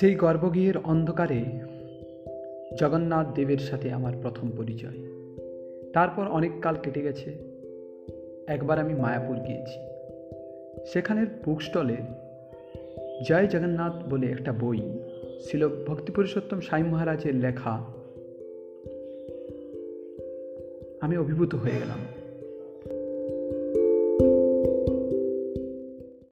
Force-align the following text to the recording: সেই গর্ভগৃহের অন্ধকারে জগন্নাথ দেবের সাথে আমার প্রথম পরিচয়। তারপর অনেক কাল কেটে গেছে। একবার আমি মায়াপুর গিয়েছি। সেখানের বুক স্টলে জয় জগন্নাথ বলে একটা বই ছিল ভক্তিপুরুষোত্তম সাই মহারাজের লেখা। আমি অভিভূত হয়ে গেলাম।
সেই 0.00 0.14
গর্ভগৃহের 0.14 0.78
অন্ধকারে 0.78 1.44
জগন্নাথ 2.80 3.34
দেবের 3.34 3.58
সাথে 3.58 3.92
আমার 3.92 4.12
প্রথম 4.22 4.50
পরিচয়। 4.56 4.98
তারপর 5.92 6.28
অনেক 6.28 6.52
কাল 6.62 6.76
কেটে 6.82 7.02
গেছে। 7.02 7.34
একবার 8.46 8.78
আমি 8.78 8.94
মায়াপুর 8.94 9.36
গিয়েছি। 9.36 9.80
সেখানের 10.92 11.26
বুক 11.44 11.62
স্টলে 11.62 11.96
জয় 13.28 13.46
জগন্নাথ 13.46 14.12
বলে 14.12 14.26
একটা 14.26 14.52
বই 14.52 14.78
ছিল 15.44 15.68
ভক্তিপুরুষোত্তম 15.86 16.60
সাই 16.60 16.82
মহারাজের 16.82 17.34
লেখা। 17.34 17.84
আমি 21.00 21.16
অভিভূত 21.16 21.54
হয়ে 21.54 21.72
গেলাম। 21.72 22.23